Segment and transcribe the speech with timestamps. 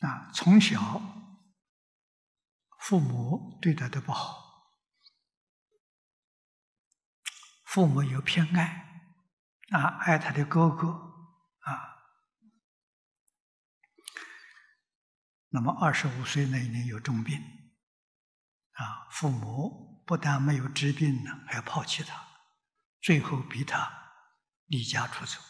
[0.00, 1.00] 啊，从小
[2.78, 4.68] 父母对他的不好，
[7.64, 9.16] 父母有偏爱，
[9.70, 10.88] 啊，爱他的哥哥，
[11.60, 11.96] 啊，
[15.48, 17.40] 那么二十五岁那一年有重病，
[18.72, 22.22] 啊，父母不但没有治病呢，还抛弃他，
[23.00, 23.90] 最后逼他
[24.66, 25.40] 离家出走。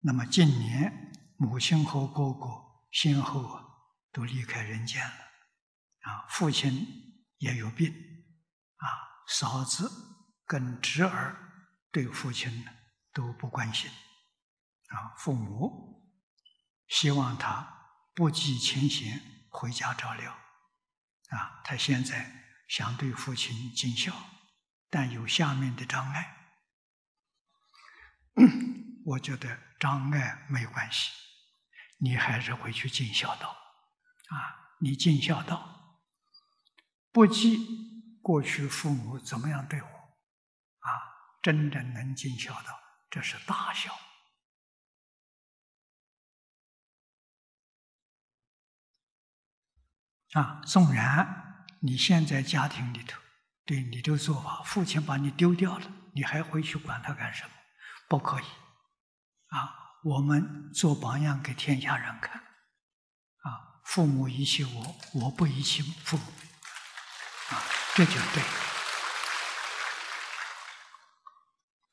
[0.00, 2.73] 那么近年母亲和哥哥。
[2.94, 3.64] 先后啊，
[4.12, 5.16] 都离开人间了，
[6.02, 6.86] 啊，父亲
[7.38, 7.92] 也有病，
[8.76, 8.86] 啊，
[9.26, 9.90] 嫂子
[10.46, 11.36] 跟侄儿
[11.90, 12.64] 对父亲
[13.12, 13.90] 都不关心，
[14.90, 16.08] 啊，父母
[16.86, 17.68] 希望他
[18.14, 20.32] 不计前嫌回家照料，
[21.30, 24.14] 啊，他现在想对父亲尽孝，
[24.88, 26.36] 但有下面的障碍，
[29.04, 31.10] 我觉得障碍没关系。
[31.98, 33.50] 你还是回去尽孝道，
[34.28, 34.76] 啊！
[34.80, 36.02] 你尽孝道，
[37.12, 40.90] 不计过去父母怎么样对我，啊！
[41.40, 43.96] 真正能尽孝道，这是大孝。
[50.32, 50.60] 啊！
[50.66, 53.20] 纵然你现在家庭里头
[53.64, 57.50] 对你的做法，父亲把你丢掉了，你还回去管他干什么？
[58.08, 58.44] 不可以，
[59.48, 59.83] 啊！
[60.04, 66.24] 我们做榜样给天下人看，啊，父母遗弃我，我不遗弃父母，
[67.48, 67.62] 啊，
[67.94, 68.42] 这就对，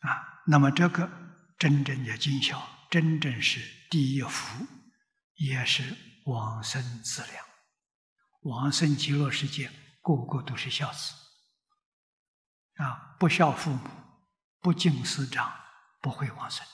[0.01, 1.09] 啊，那么这个
[1.57, 4.67] 真正的尽孝，真正是第一福，
[5.35, 7.45] 也是往生资粮，
[8.41, 11.13] 往生极乐世界，个个都是孝子，
[12.75, 13.89] 啊，不孝父母，
[14.59, 15.49] 不敬师长，
[16.01, 16.67] 不会往生。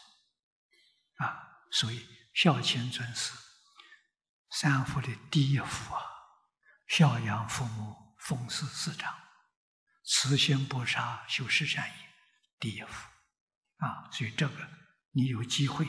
[1.18, 3.34] 啊，所以孝亲尊师，
[4.52, 6.02] 三福的第一福啊，
[6.88, 9.18] 孝养父母，奉事师长，
[10.04, 11.96] 慈心不杀，修十善业，
[12.60, 13.10] 第一福
[13.78, 14.10] 啊。
[14.12, 14.70] 所以这个
[15.12, 15.88] 你有机会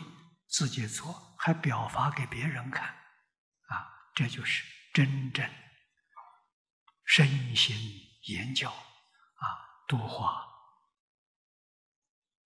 [0.49, 4.65] 自己做，还表发给别人看，啊，这就是
[4.95, 5.49] 真正
[7.05, 7.77] 身心
[8.25, 9.45] 言教啊，
[9.87, 10.47] 度化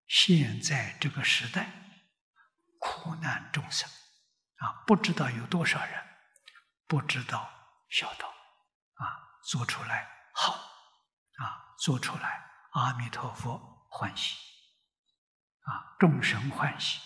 [0.08, 1.81] 现在这个时代。
[2.82, 3.88] 苦难众生。
[4.56, 6.04] 啊，不知道有多少人
[6.88, 7.48] 不知道
[7.88, 8.28] 孝道。
[8.94, 9.06] 啊，
[9.44, 10.52] 做出来好。
[11.38, 14.36] 啊，做出来阿弥陀佛欢喜。
[15.62, 17.00] 啊，众生欢喜。